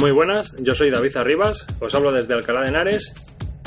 [0.00, 3.14] Muy buenas, yo soy David Arribas, os hablo desde Alcalá de Henares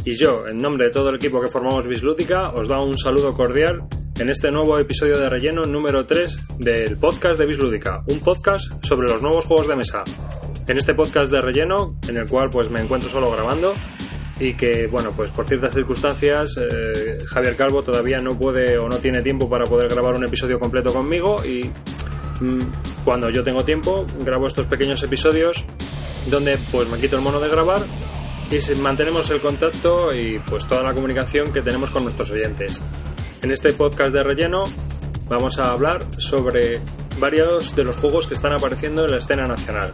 [0.03, 3.35] y yo, en nombre de todo el equipo que formamos Bislútica, os da un saludo
[3.35, 3.83] cordial
[4.17, 9.09] en este nuevo episodio de relleno número 3 del podcast de Bislúdica, un podcast sobre
[9.09, 10.04] los nuevos juegos de mesa.
[10.67, 13.76] En este podcast de relleno, en el cual pues me encuentro solo grabando
[14.40, 18.98] y que, bueno, pues por ciertas circunstancias eh, Javier Calvo todavía no puede o no
[18.98, 21.70] tiene tiempo para poder grabar un episodio completo conmigo y
[22.44, 25.63] mm, cuando yo tengo tiempo grabo estos pequeños episodios
[26.27, 27.84] donde pues me quito el mono de grabar
[28.52, 32.84] y mantenemos el contacto y pues toda la comunicación que tenemos con nuestros oyentes.
[33.41, 34.63] En este podcast de relleno
[35.27, 36.80] vamos a hablar sobre
[37.20, 39.91] varios de los juegos que están apareciendo en la escena nacional.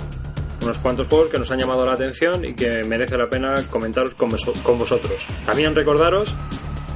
[0.62, 4.14] Unos cuantos juegos que nos han llamado la atención y que merece la pena comentaros
[4.16, 4.30] con,
[4.78, 5.26] vosotros.
[5.46, 6.36] También recordaros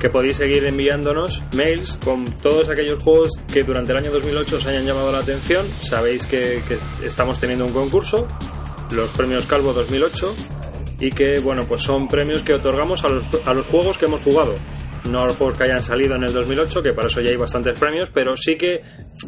[0.01, 4.65] que podéis seguir enviándonos mails con todos aquellos juegos que durante el año 2008 os
[4.65, 5.65] hayan llamado la atención.
[5.81, 8.27] Sabéis que, que estamos teniendo un concurso
[8.93, 10.35] los premios Calvo 2008
[10.99, 14.21] y que bueno pues son premios que otorgamos a los, a los juegos que hemos
[14.21, 14.55] jugado
[15.09, 17.37] no a los juegos que hayan salido en el 2008 que para eso ya hay
[17.37, 18.81] bastantes premios pero sí que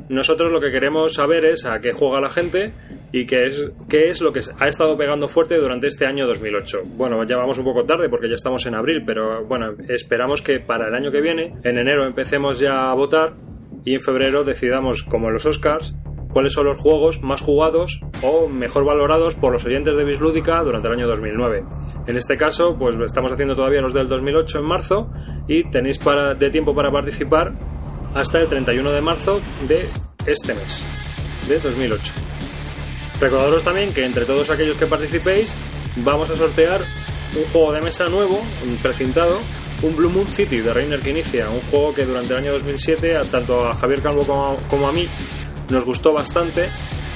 [0.09, 2.73] nosotros lo que queremos saber es a qué juega la gente
[3.11, 6.79] y qué es, qué es lo que ha estado pegando fuerte durante este año 2008.
[6.97, 10.59] Bueno, ya vamos un poco tarde porque ya estamos en abril, pero bueno, esperamos que
[10.59, 13.35] para el año que viene, en enero empecemos ya a votar
[13.85, 15.95] y en febrero decidamos, como los Oscars,
[16.35, 20.89] cuáles son los juegos más jugados o mejor valorados por los oyentes de Bislúdica durante
[20.89, 21.63] el año 2009.
[22.07, 25.09] En este caso, pues estamos haciendo todavía los del 2008 en marzo
[25.47, 27.53] y tenéis para, de tiempo para participar
[28.13, 29.87] hasta el 31 de marzo de
[30.25, 30.83] este mes,
[31.47, 32.13] de 2008.
[33.21, 35.55] Recordaros también que entre todos aquellos que participéis
[36.03, 36.81] vamos a sortear
[37.33, 38.41] un juego de mesa nuevo,
[38.81, 39.39] precintado,
[39.83, 43.21] un Blue Moon City de Reiner que inicia, un juego que durante el año 2007
[43.31, 44.25] tanto a Javier Calvo
[44.69, 45.07] como a mí
[45.69, 46.69] nos gustó bastante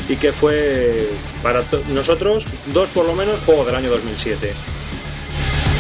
[0.08, 1.10] y que fue
[1.44, 4.54] para nosotros dos por lo menos juego del año 2007.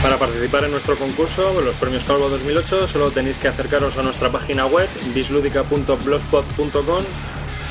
[0.01, 4.31] Para participar en nuestro concurso, los premios Calvo 2008, solo tenéis que acercaros a nuestra
[4.31, 7.03] página web bisludica.blogspot.com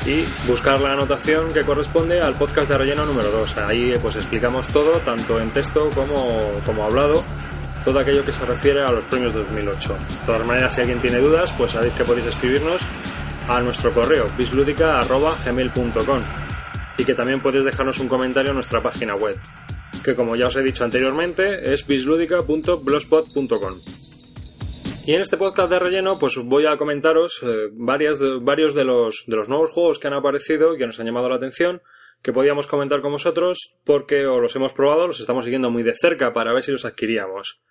[0.04, 3.56] y buscar la anotación que corresponde al podcast de relleno número 2.
[3.58, 7.24] Ahí pues explicamos todo, tanto en texto como, como hablado,
[7.84, 9.96] todo aquello que se refiere a los premios 2008.
[10.10, 12.86] De todas maneras, si alguien tiene dudas, pues sabéis que podéis escribirnos
[13.48, 16.22] a nuestro correo bisludica.gmail.com
[16.98, 19.36] y que también puedes dejarnos un comentario en nuestra página web,
[20.04, 23.80] que como ya os he dicho anteriormente es bisludica.blogspot.com.
[25.06, 29.24] Y en este podcast de relleno, pues voy a comentaros eh, varias varios de los,
[29.26, 31.80] de los nuevos juegos que han aparecido y que nos han llamado la atención,
[32.22, 35.94] que podíamos comentar con vosotros porque o los hemos probado, los estamos siguiendo muy de
[35.94, 37.62] cerca para ver si los adquiríamos.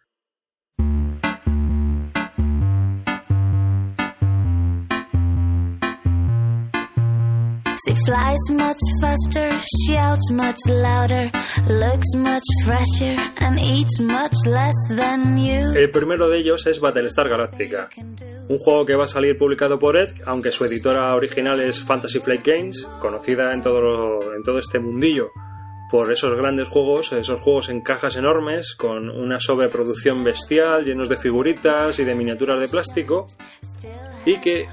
[15.73, 17.87] El primero de ellos es Battlestar Galactica,
[18.49, 22.19] un juego que va a salir publicado por Ed, aunque su editora original es Fantasy
[22.19, 25.29] Flight Games, conocida en todo, en todo este mundillo
[25.89, 31.15] por esos grandes juegos, esos juegos en cajas enormes, con una sobreproducción bestial, llenos de
[31.15, 33.25] figuritas y de miniaturas de plástico,
[34.25, 34.67] y que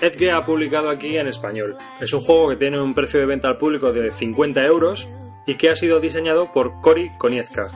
[0.00, 1.76] Edge ha publicado aquí en español.
[2.00, 5.08] Es un juego que tiene un precio de venta al público de 50 euros
[5.46, 7.68] y que ha sido diseñado por Cory Konietzka.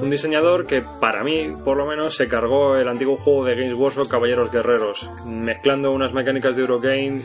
[0.00, 3.74] Un diseñador que para mí, por lo menos, se cargó el antiguo juego de Games
[3.74, 7.22] Workshop Caballeros Guerreros, mezclando unas mecánicas de Eurogame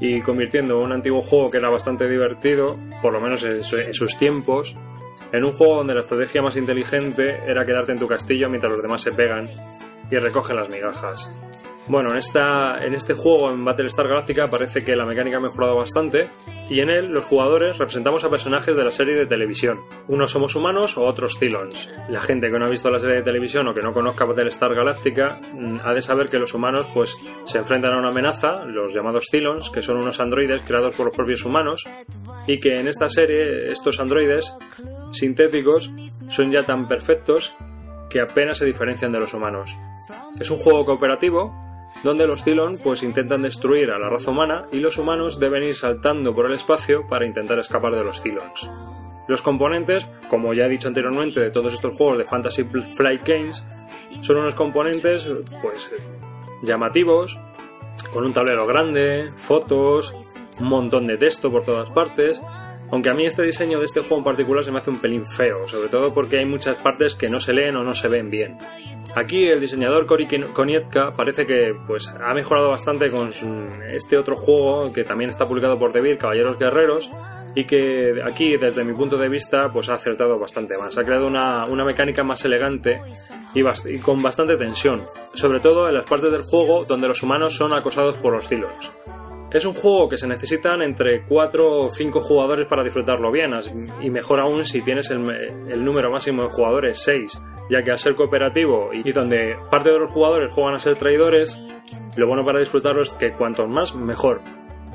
[0.00, 4.76] y convirtiendo un antiguo juego que era bastante divertido, por lo menos en, sus tiempos,
[5.32, 8.82] en un juego donde la estrategia más inteligente era quedarte en tu castillo mientras los
[8.82, 9.48] demás se pegan
[10.10, 11.30] y recogen las migajas.
[11.88, 15.74] Bueno, en, esta, en este juego, en Battlestar Galactica, parece que la mecánica ha mejorado
[15.74, 16.28] bastante
[16.68, 19.80] y en él los jugadores representamos a personajes de la serie de televisión.
[20.06, 21.90] Unos somos humanos o otros Cylons.
[22.10, 24.74] La gente que no ha visto la serie de televisión o que no conozca Battlestar
[24.74, 27.16] Galactica mm, ha de saber que los humanos pues
[27.46, 31.16] se enfrentan a una amenaza, los llamados Cylons, que son unos androides creados por los
[31.16, 31.88] propios humanos
[32.48, 34.54] y que en esta serie estos androides
[35.12, 35.92] sintéticos
[36.28, 37.54] son ya tan perfectos
[38.10, 39.78] que apenas se diferencian de los humanos.
[40.40, 41.54] Es un juego cooperativo
[42.02, 45.74] donde los Cylon pues intentan destruir a la raza humana y los humanos deben ir
[45.74, 48.70] saltando por el espacio para intentar escapar de los Cylons.
[49.26, 52.64] Los componentes, como ya he dicho anteriormente de todos estos juegos de Fantasy
[52.96, 53.62] Flight Games,
[54.22, 55.28] son unos componentes
[55.60, 55.90] pues
[56.62, 57.38] llamativos,
[58.12, 60.14] con un tablero grande, fotos,
[60.60, 62.42] un montón de texto por todas partes
[62.90, 65.26] Aunque a mí este diseño de este juego en particular se me hace un pelín
[65.26, 68.30] feo, sobre todo porque hay muchas partes que no se leen o no se ven
[68.30, 68.56] bien.
[69.14, 73.30] Aquí el diseñador Cory Konietka parece que pues ha mejorado bastante con
[73.88, 77.10] este otro juego que también está publicado por Devir, Caballeros Guerreros,
[77.54, 80.96] y que aquí desde mi punto de vista pues ha acertado bastante más.
[80.96, 83.00] Ha creado una, mecánica más elegante
[83.54, 85.02] y, con bastante tensión,
[85.34, 88.92] sobre todo en las partes del juego donde los humanos son acosados por los Cylons.
[89.50, 93.54] Es un juego que se necesitan entre 4 o 5 jugadores para disfrutarlo bien,
[94.00, 95.24] y mejor aún si tienes el,
[95.82, 100.10] número máximo de jugadores, 6, ya que al ser cooperativo y donde parte de los
[100.10, 101.58] jugadores juegan a ser traidores,
[102.18, 104.42] lo bueno para disfrutarlo es que cuantos más, mejor.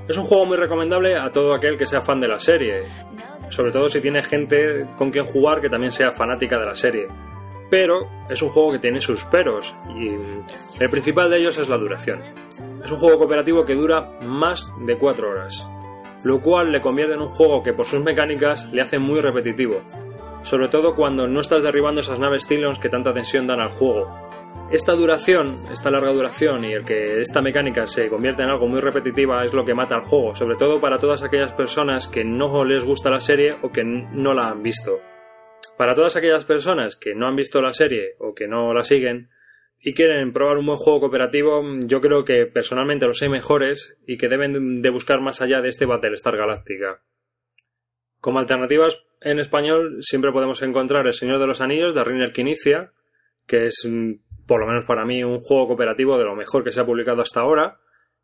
[0.08, 2.84] Es un juego muy recomendable a todo aquel que sea fan de la serie,
[3.50, 7.08] sobre todo si tiene gente con quien jugar que también sea fanática de la serie.
[7.74, 10.10] Pero es un juego que tiene sus peros y
[10.80, 12.20] el principal de ellos es la duración.
[12.84, 15.68] Es un juego cooperativo que dura más de 4 horas,
[16.24, 19.82] lo cual le convierte en un juego que por sus mecánicas le hace muy repetitivo,
[20.44, 24.06] sobre todo cuando no estás derribando esas naves Cylons que tanta tensión dan al juego.
[24.70, 28.82] Esta duración, esta larga duración y el que esta mecánica se convierta en algo muy
[28.82, 32.64] repetitiva es lo que mata al juego, sobre todo para todas aquellas personas que no
[32.66, 35.00] les gusta la serie o que no la han visto.
[35.78, 39.30] Para todas aquellas personas que no han visto la serie o que no la siguen,
[39.86, 44.18] y quieren probar un buen juego cooperativo, yo creo que personalmente los hay mejores y
[44.18, 47.02] que deben de buscar más allá de este Battlestar Galactica.
[48.22, 52.94] Como alternativas en español siempre podemos encontrar El Señor de los Anillos de Reiner Quinicia,
[53.46, 56.72] que es, mm, por lo menos para mí, un juego cooperativo de lo mejor que
[56.72, 57.80] se ha publicado hasta ahora.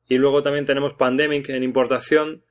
[0.08, 2.46] Y luego también tenemos Pandemic en importación,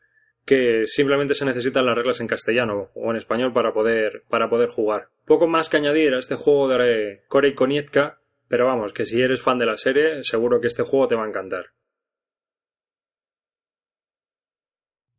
[0.48, 4.70] que simplemente se necesitan las reglas en castellano o en español para poder, para poder
[4.70, 5.10] jugar.
[5.26, 8.18] Poco más que añadir a este juego de Corey Konietka,
[8.48, 11.26] pero vamos, que si eres fan de la serie, seguro que este juego te va
[11.26, 11.66] a encantar.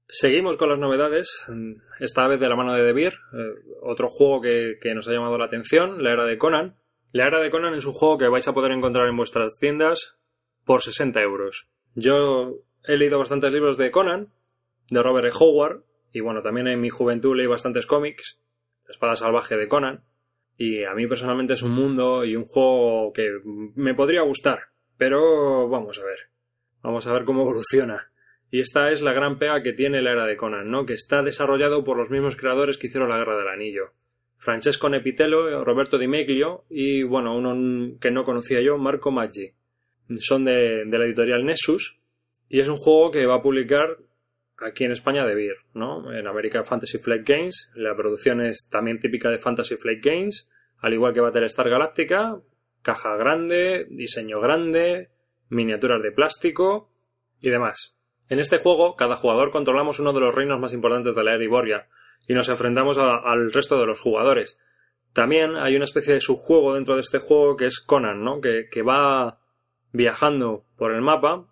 [0.07, 1.45] Seguimos con las novedades,
[1.99, 3.53] esta vez de la mano de Debir, eh,
[3.83, 6.75] otro juego que, que, nos ha llamado la atención, la era de Conan.
[7.11, 10.17] La era de Conan es un juego que vais a poder encontrar en vuestras tiendas
[10.65, 11.69] por 60 euros.
[11.93, 14.33] Yo he leído bastantes libros de Conan,
[14.89, 15.31] de Robert E.
[15.37, 18.39] Howard, y bueno, también en mi juventud leí bastantes cómics,
[18.85, 20.03] La espada salvaje de Conan,
[20.57, 23.31] y a mí personalmente es un mundo y un juego que
[23.75, 24.59] me podría gustar.
[24.97, 26.19] Pero vamos a ver.
[26.81, 28.11] Vamos a ver cómo evoluciona.
[28.51, 30.85] Y esta es la gran pega que tiene la era de Conan, ¿no?
[30.85, 33.93] Que está desarrollado por los mismos creadores que hicieron la Guerra del Anillo.
[34.37, 39.53] Francesco Nepitello, Roberto Di Meglio y, bueno, uno que no conocía yo, Marco Maggi.
[40.17, 42.01] Son de, de la editorial Nessus
[42.49, 43.97] y es un juego que va a publicar
[44.61, 46.13] aquí en España de Beer, ¿no?
[46.13, 50.93] En América Fantasy Flight Games, la producción es también típica de Fantasy Flight Games, al
[50.93, 52.39] igual que Battlestar Galactica,
[52.81, 55.09] caja grande, diseño grande,
[55.49, 56.91] miniaturas de plástico
[57.41, 57.95] y demás.
[58.29, 61.43] En este juego, cada jugador controlamos uno de los reinos más importantes de la era
[61.43, 61.87] Iboria
[62.27, 64.61] y nos enfrentamos al resto de los jugadores.
[65.13, 68.39] También hay una especie de subjuego dentro de este juego que es Conan, ¿no?
[68.39, 69.39] Que, que va
[69.91, 71.47] viajando por el mapa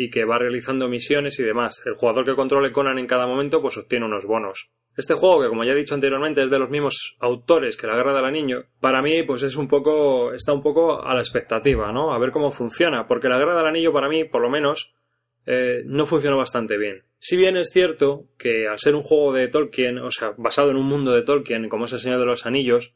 [0.00, 1.82] y que va realizando misiones y demás.
[1.84, 4.70] El jugador que controle Conan en cada momento pues obtiene unos bonos.
[4.96, 7.96] Este juego, que como ya he dicho anteriormente es de los mismos autores que La
[7.96, 11.90] Guerra del Anillo, para mí pues es un poco, está un poco a la expectativa,
[11.90, 12.14] ¿no?
[12.14, 14.94] A ver cómo funciona, porque La Guerra del Anillo para mí, por lo menos,
[15.46, 17.02] eh, no funcionó bastante bien.
[17.18, 20.76] Si bien es cierto que al ser un juego de Tolkien, o sea, basado en
[20.76, 22.94] un mundo de Tolkien, como es el Señor de los Anillos,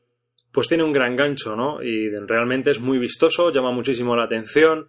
[0.53, 1.83] pues tiene un gran gancho, ¿no?
[1.83, 4.89] Y realmente es muy vistoso, llama muchísimo la atención,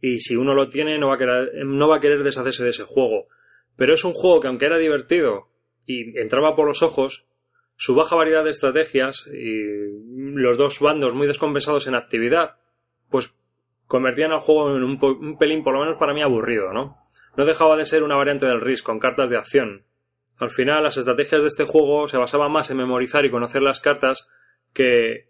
[0.00, 3.28] y si uno lo tiene no va a querer, deshacerse de ese juego.
[3.76, 5.48] Pero es un juego que aunque era divertido
[5.86, 7.26] y entraba por los ojos,
[7.76, 9.62] su baja variedad de estrategias y
[10.34, 12.56] los dos bandos muy descompensados en actividad,
[13.10, 13.36] pues
[13.86, 16.98] convertían al juego en un, un, pelín, por lo menos para mí, aburrido, ¿no?
[17.36, 19.84] No dejaba de ser una variante del RIS con cartas de acción.
[20.38, 23.80] Al final, las estrategias de este juego se basaban más en memorizar y conocer las
[23.80, 24.28] cartas
[24.72, 25.28] que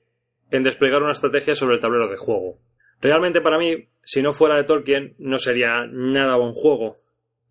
[0.50, 2.58] en desplegar una estrategia sobre el tablero de juego.
[3.00, 6.98] Realmente para mí, si no fuera de Tolkien, no sería nada buen juego.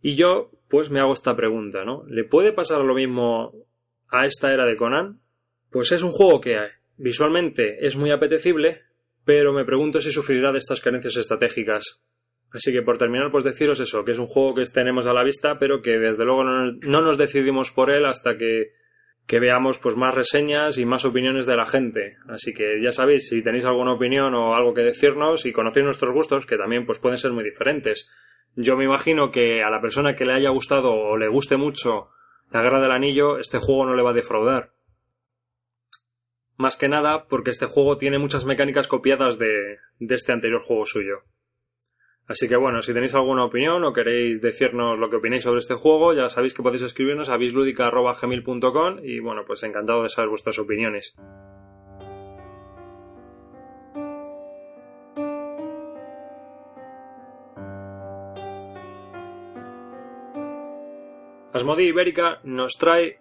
[0.01, 2.04] Y yo, pues me hago esta pregunta, ¿no?
[2.08, 3.54] ¿Le puede pasar lo mismo
[4.10, 5.20] a esta era de Conan?
[5.72, 6.58] Pues es un juego que
[6.98, 8.82] visualmente es muy apetecible,
[9.25, 12.01] pero me pregunto si sufrirá de estas carencias estratégicas.
[12.51, 15.24] Así que por terminar, pues deciros eso, que es un juego que tenemos a la
[15.24, 18.72] vista, pero que desde luego no, no nos decidimos por él hasta que
[19.27, 22.17] que veamos pues más reseñas y más opiniones de la gente.
[22.29, 26.13] Así que ya sabéis, si tenéis alguna opinión o algo que decirnos y conocéis nuestros
[26.13, 28.10] gustos, que también pues pueden ser muy diferentes.
[28.55, 32.10] Yo me imagino que a la persona que le haya gustado o le guste mucho
[32.51, 34.72] la Guerra del Anillo, este juego no le va a defraudar.
[36.55, 40.86] Más que nada porque este juego tiene muchas mecánicas copiadas de, de este anterior juego
[40.86, 41.24] suyo.
[42.27, 45.75] Así que bueno, si tenéis alguna opinión o queréis decirnos lo que opináis sobre este
[45.75, 50.60] juego, ya sabéis que podéis escribirnos a bisludica.gmail.com y bueno, pues encantado de saber vuestras
[50.60, 51.15] opiniones.
[61.53, 63.19] Asmodee Ibérica nos trae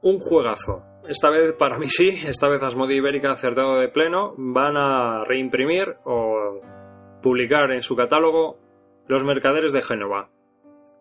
[0.00, 0.82] un juegazo.
[1.06, 4.34] Esta vez para mí sí, esta vez Asmodee Ibérica acertado de pleno.
[4.38, 6.33] Van a reimprimir o
[7.24, 8.58] publicar en su catálogo
[9.08, 10.28] Los Mercaderes de Génova.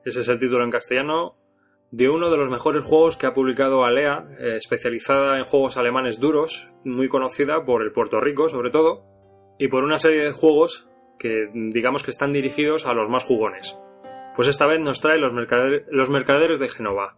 [0.05, 1.35] Ese es el título en castellano
[1.91, 6.21] de uno de los mejores juegos que ha publicado Alea, eh, especializada en juegos alemanes
[6.21, 9.03] duros, muy conocida por el Puerto Rico sobre todo,
[9.59, 10.87] y por una serie de juegos
[11.19, 13.77] que digamos que están dirigidos a los más jugones.
[14.37, 15.33] Pues esta vez nos trae Los,
[16.09, 17.17] Mercaderes de Génova,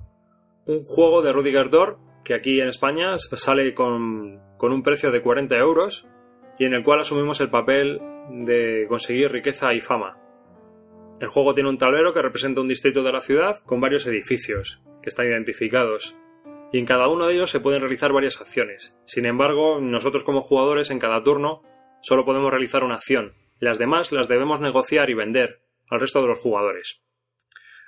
[0.66, 5.22] un juego de Rudiger Dor que aquí en España sale con, con un precio de
[5.22, 6.08] 40 euros
[6.58, 10.18] y en el cual asumimos el papel de conseguir riqueza y fama.
[11.20, 14.84] El juego tiene un tablero que representa un distrito de la ciudad con varios edificios,
[15.02, 16.18] que están identificados,
[16.72, 18.98] y en cada uno de ellos se pueden realizar varias acciones.
[19.06, 21.62] Sin embargo, nosotros como jugadores en cada turno
[22.02, 26.28] solo podemos realizar una acción, las demás las debemos negociar y vender al resto de
[26.28, 27.02] los jugadores.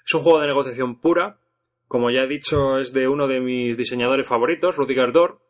[0.05, 1.39] Es un juego de negociación pura,
[1.87, 5.41] como ya he dicho es de uno de mis diseñadores favoritos, Rudiger Dor,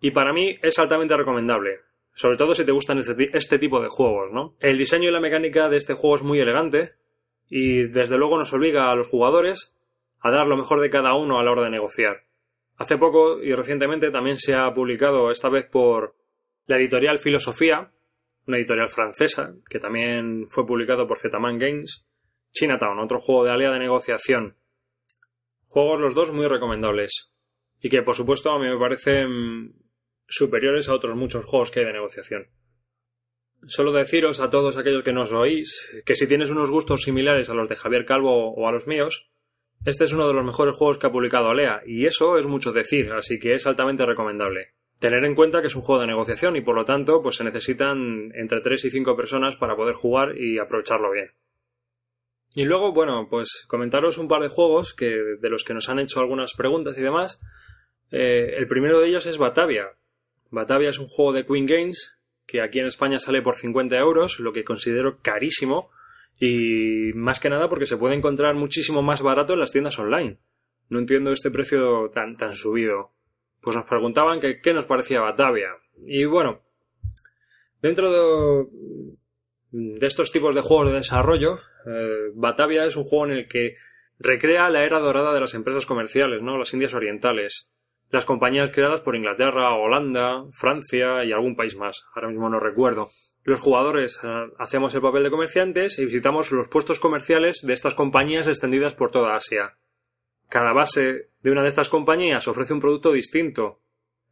[0.00, 1.80] y para mí es altamente recomendable.
[2.14, 4.54] Sobre todo si te gustan este, este, tipo de juegos, ¿no?
[4.60, 6.92] El diseño y la mecánica de este juego es muy elegante
[7.48, 9.76] y desde luego nos obliga a los jugadores
[10.20, 12.22] a dar lo mejor de cada uno a la hora de negociar.
[12.76, 16.14] Hace poco y recientemente también se ha publicado, esta vez por
[16.66, 17.90] la editorial Filosofía,
[18.46, 22.06] una editorial francesa, que también fue publicado por Zetaman Games,
[22.52, 24.56] Chinatown, otro juego de alea de negociación.
[25.66, 27.32] Juegos los dos muy recomendables.
[27.80, 29.74] Y que por supuesto a mí me parecen
[30.26, 32.48] superiores a otros muchos juegos que hay de negociación.
[33.66, 37.54] Solo deciros a todos aquellos que nos oís que si tienes unos gustos similares a
[37.54, 39.30] los de Javier Calvo o a los míos,
[39.86, 42.72] este es uno de los mejores juegos que ha publicado Alea, y eso es mucho
[42.72, 44.74] decir, así que es altamente recomendable.
[44.98, 47.44] Tener en cuenta que es un juego de negociación y por lo tanto pues se
[47.44, 51.32] necesitan entre 3 y 5 personas para poder jugar y aprovecharlo bien.
[52.54, 55.06] Y luego, bueno, pues comentaros un par de juegos que,
[55.40, 57.42] de los que nos han hecho algunas preguntas y demás.
[58.10, 59.88] Eh, el primero de ellos es Batavia,
[60.54, 64.38] Batavia es un juego de Queen Games que aquí en España sale por 50 euros,
[64.38, 65.90] lo que considero carísimo
[66.38, 70.38] y más que nada porque se puede encontrar muchísimo más barato en las tiendas online.
[70.88, 73.12] No entiendo este precio tan, tan subido.
[73.60, 75.70] Pues nos preguntaban qué nos parecía Batavia.
[76.06, 76.60] Y bueno,
[77.80, 78.66] dentro de,
[79.70, 83.76] de estos tipos de juegos de desarrollo, eh, Batavia es un juego en el que
[84.18, 86.58] recrea la era dorada de las empresas comerciales, ¿no?
[86.58, 87.72] Las Indias Orientales
[88.14, 92.06] las compañías creadas por Inglaterra, Holanda, Francia y algún país más.
[92.14, 93.10] Ahora mismo no recuerdo.
[93.42, 94.26] Los jugadores eh,
[94.58, 99.10] hacemos el papel de comerciantes y visitamos los puestos comerciales de estas compañías extendidas por
[99.10, 99.76] toda Asia.
[100.48, 103.80] Cada base de una de estas compañías ofrece un producto distinto,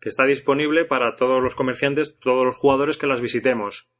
[0.00, 3.90] que está disponible para todos los comerciantes, todos los jugadores que las visitemos.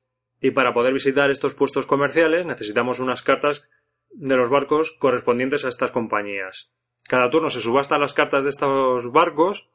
[0.40, 3.68] Y para poder visitar estos puestos comerciales necesitamos unas cartas
[4.10, 6.72] de los barcos correspondientes a estas compañías.
[7.08, 9.68] Cada turno se subasta las cartas de estos barcos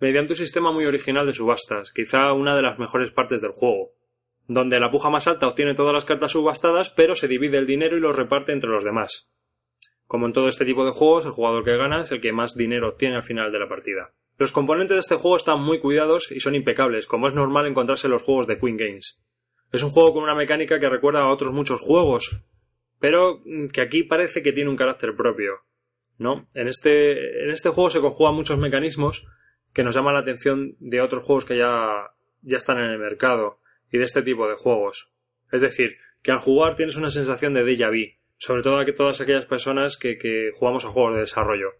[0.00, 3.92] mediante un sistema muy original de subastas, quizá una de las mejores partes del juego,
[4.48, 7.96] donde la puja más alta obtiene todas las cartas subastadas, pero se divide el dinero
[7.96, 9.30] y lo reparte entre los demás.
[10.06, 12.56] Como en todo este tipo de juegos, el jugador que gana es el que más
[12.56, 14.12] dinero obtiene al final de la partida.
[14.38, 18.06] Los componentes de este juego están muy cuidados y son impecables, como es normal encontrarse
[18.06, 19.22] en los juegos de Queen Games.
[19.70, 22.42] Es un juego con una mecánica que recuerda a otros muchos juegos,
[22.98, 25.60] pero que aquí parece que tiene un carácter propio.
[26.20, 26.46] ¿No?
[26.52, 29.26] En este, en este juego se conjugan muchos mecanismos
[29.72, 32.12] que nos llaman la atención de otros juegos que ya,
[32.42, 33.58] ya están en el mercado
[33.90, 35.12] y de este tipo de juegos.
[35.50, 38.92] Es decir, que al jugar tienes una sensación de déjà vu, sobre todo a que
[38.92, 41.70] todas aquellas personas que, que jugamos a juegos de desarrollo.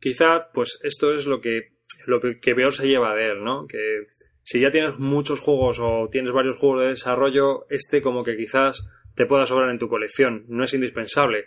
[0.00, 1.72] Quizá, pues esto es lo que,
[2.04, 3.66] lo que peor se lleva de él, ¿no?
[3.66, 4.08] Que
[4.42, 8.86] si ya tienes muchos juegos o tienes varios juegos de desarrollo, este como que quizás
[9.14, 11.46] te pueda sobrar en tu colección, no es indispensable.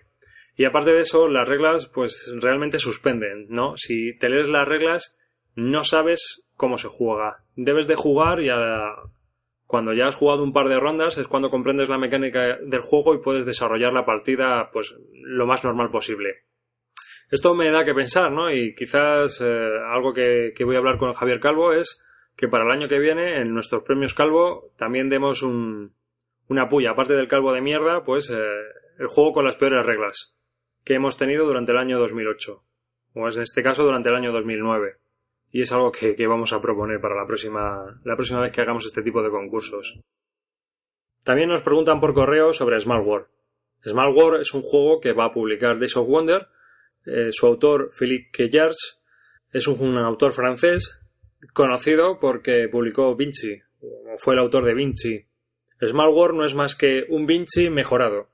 [0.61, 3.77] Y aparte de eso, las reglas pues realmente suspenden, ¿no?
[3.77, 5.17] Si te lees las reglas,
[5.55, 7.37] no sabes cómo se juega.
[7.55, 8.49] Debes de jugar y
[9.65, 13.15] cuando ya has jugado un par de rondas es cuando comprendes la mecánica del juego
[13.15, 16.43] y puedes desarrollar la partida pues lo más normal posible.
[17.31, 18.51] Esto me da que pensar, ¿no?
[18.51, 22.03] Y quizás eh, algo que, voy a hablar con Javier Calvo es
[22.37, 25.95] que para el año que viene en nuestros premios Calvo también demos un,
[26.49, 28.37] una puya, aparte del Calvo de mierda, pues eh,
[28.99, 30.35] el juego con las peores reglas
[30.83, 32.63] que hemos tenido durante el año 2008,
[33.13, 34.97] o en este caso durante el año 2009.
[35.51, 38.85] Y es algo que, vamos a proponer para la próxima, la próxima vez que hagamos
[38.85, 39.99] este tipo de concursos.
[41.23, 43.27] También nos preguntan por correo sobre Smart World.
[43.83, 46.47] Small World es un juego que va a publicar Days of Wonder.
[47.05, 49.01] Eh, su autor, Philippe Quillars,
[49.51, 51.01] es un, autor francés
[51.53, 53.59] conocido porque publicó Vinci,
[54.17, 55.25] fue el autor de Vinci.
[55.81, 58.29] Small World no es más que un Vinci mejorado.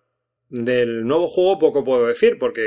[0.49, 2.63] Del nuevo juego poco puedo decir porque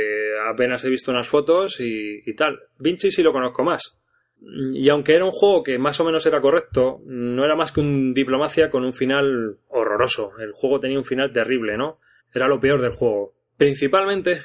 [0.50, 2.58] apenas he visto unas fotos y, tal.
[2.78, 3.98] Vinci sí lo conozco más.
[4.72, 7.80] Y aunque era un juego que más o menos era correcto, no era más que
[7.80, 10.32] un diplomacia con un final horroroso.
[10.38, 11.98] El juego tenía un final terrible, ¿no?
[12.34, 13.34] Era lo peor del juego.
[13.56, 14.38] Principalmente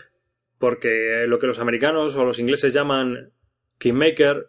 [0.58, 3.32] porque lo que los americanos o los ingleses llaman
[3.77, 4.48] Kingmaker,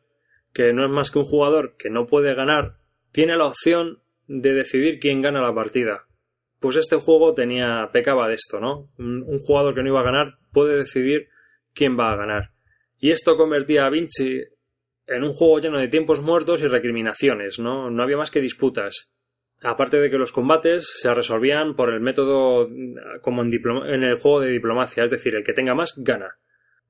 [0.52, 2.76] que no es más que un jugador que no puede ganar,
[3.12, 6.06] tiene la opción de decidir quién gana la partida.
[6.60, 8.88] Pues este juego tenía, pecaba de esto, ¿no?
[8.98, 11.28] Un, jugador que no iba a ganar puede decidir
[11.74, 12.50] quién va a ganar.
[12.98, 14.42] Y esto convertía a Vinci
[15.06, 17.90] en un juego lleno de tiempos muertos y recriminaciones, ¿no?
[17.90, 19.12] No había más que disputas.
[19.62, 22.68] Aparte de que los combates se resolvían por el método
[23.22, 23.50] como en,
[23.86, 26.36] en, el juego de diplomacia, es decir, el que tenga más gana,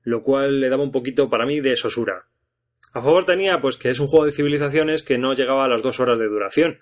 [0.03, 2.25] lo cual le daba un poquito para mí de sosura.
[2.93, 5.81] A favor tenía pues que es un juego de civilizaciones que no llegaba a las
[5.81, 6.79] dos horas de duración,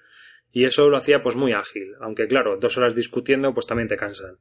[0.55, 3.97] y eso lo hacía pues muy ágil, aunque claro, dos horas discutiendo pues también te
[3.97, 4.37] cansan.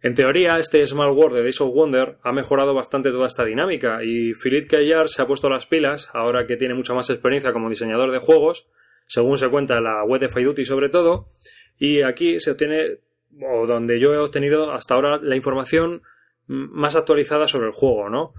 [0.00, 4.02] En teoría, este Small World de Days of Wonder ha mejorado bastante toda esta dinámica
[4.02, 7.68] y Philippe Caillard se ha puesto las pilas, ahora que tiene mucha más experiencia como
[7.68, 8.70] diseñador de juegos,
[9.08, 11.28] según se cuenta en la web de Duty sobre todo,
[11.76, 13.00] y aquí se obtiene,
[13.42, 16.00] o donde yo he obtenido hasta ahora la información
[16.46, 18.32] más actualizada sobre el juego, ¿no?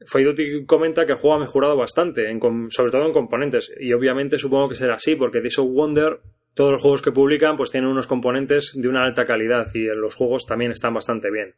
[0.00, 2.26] Duty comenta que el juego ha mejorado bastante,
[2.70, 6.20] sobre todo en componentes, y obviamente supongo que será así, porque Days of Wonder
[6.54, 10.14] todos los juegos que publican pues tienen unos componentes de una alta calidad y los
[10.14, 11.54] juegos también están bastante bien.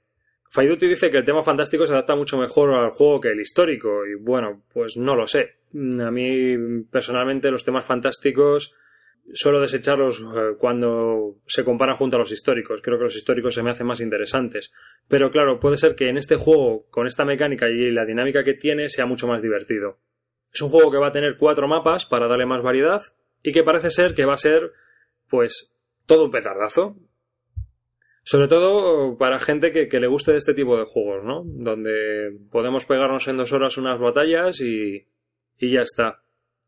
[0.50, 4.06] Faiduti dice que el tema fantástico se adapta mucho mejor al juego que el histórico
[4.06, 5.56] y bueno, pues no lo sé.
[5.74, 8.74] A mí personalmente los temas fantásticos
[9.32, 12.80] suelo desecharlos eh, cuando se comparan junto a los históricos.
[12.82, 14.72] Creo que los históricos se me hacen más interesantes.
[15.08, 18.54] Pero claro, puede ser que en este juego, con esta mecánica y la dinámica que
[18.54, 19.98] tiene, sea mucho más divertido.
[20.52, 23.00] Es un juego que va a tener cuatro mapas para darle más variedad
[23.42, 24.72] y que parece ser que va a ser
[25.28, 25.72] pues
[26.06, 26.96] todo un petardazo.
[28.24, 31.42] Sobre todo para gente que, le guste de este tipo de juegos, ¿no?
[31.44, 35.08] Donde podemos pegarnos en dos horas unas batallas y,
[35.58, 36.21] y ya está.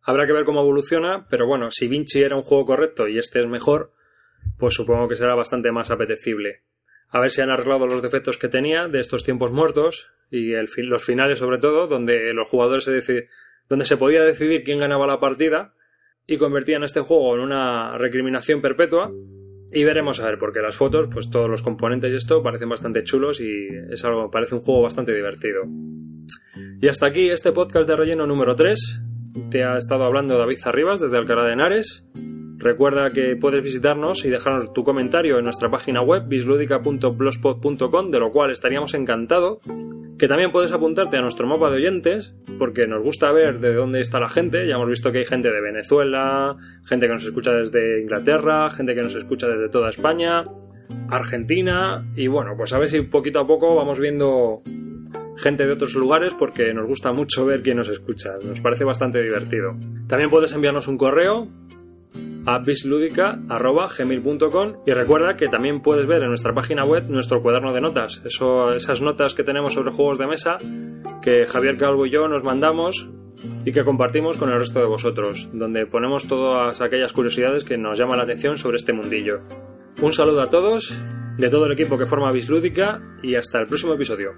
[0.04, 3.40] Habrá que ver cómo evoluciona, pero bueno, si Vinci era un juego correcto y este
[3.40, 3.92] es mejor,
[4.58, 6.62] pues supongo que será bastante más apetecible.
[7.08, 11.04] A ver si han arreglado los defectos que tenía de estos tiempos muertos y los
[11.04, 13.28] finales sobre todo, donde los jugadores se
[13.68, 15.74] donde se podía decidir quién ganaba la partida
[16.26, 19.10] y convertían este juego en una recriminación perpetua.
[19.72, 23.02] Y veremos a ver, porque las fotos, pues todos los componentes y esto parecen bastante
[23.02, 25.62] chulos y es algo, parece un juego bastante divertido.
[26.80, 29.03] Y hasta aquí este podcast de relleno número 3.
[29.50, 32.06] Te ha estado hablando David Arribas desde Alcalá de Henares.
[32.56, 38.32] Recuerda que puedes visitarnos y dejarnos tu comentario en nuestra página web bisludica.blogspot.com, de lo
[38.32, 39.58] cual estaríamos encantados
[40.18, 44.00] que también puedes apuntarte a nuestro mapa de oyentes, porque nos gusta ver de dónde
[44.00, 44.66] está la gente.
[44.66, 48.94] Ya hemos visto que hay gente de Venezuela, gente que nos escucha desde Inglaterra, gente
[48.94, 50.44] que nos escucha desde toda España,
[51.10, 54.62] Argentina, y bueno, pues a ver si poquito a poco vamos viendo
[55.36, 59.20] gente de otros lugares porque nos gusta mucho ver quién nos escucha, nos parece bastante
[59.22, 59.76] divertido.
[60.06, 61.48] También puedes enviarnos un correo
[62.46, 67.80] a bisludica.gmail.com y recuerda que también puedes ver en nuestra página web nuestro cuaderno de
[67.80, 70.58] notas, esas notas que tenemos sobre juegos de mesa
[71.22, 73.08] que Javier Calvo y yo nos mandamos
[73.64, 77.98] y que compartimos con el resto de vosotros, donde ponemos todas aquellas curiosidades que nos
[77.98, 79.40] llaman la atención sobre este mundillo.
[80.02, 80.94] Un saludo a todos,
[81.38, 84.32] de todo el equipo que forma Bislúdica y hasta el próximo episodio.